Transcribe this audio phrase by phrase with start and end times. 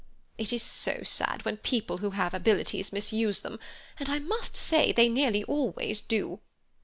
[0.39, 3.59] It is so sad when people who have abilities misuse them,
[3.99, 6.39] and I must say they nearly always do.